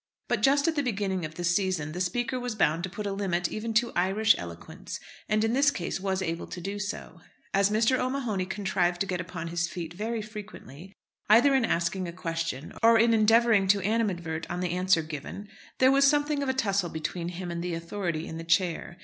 [0.27, 3.11] But just at the beginning of the session, the Speaker was bound to put a
[3.11, 7.21] limit even to Irish eloquence, and in this case was able to do so.
[7.53, 7.99] As Mr.
[7.99, 10.91] O'Mahony contrived to get upon his feet very frequently,
[11.29, 15.91] either in asking a question or in endeavouring to animadvert on the answer given, there
[15.91, 18.97] was something of a tussle between him and the authority in the chair.